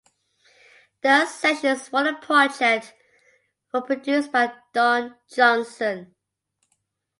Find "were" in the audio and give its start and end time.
3.71-3.83